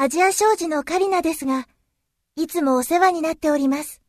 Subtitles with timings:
[0.00, 1.66] アジア商事のカリナですが、
[2.36, 4.00] いつもお世話になっております。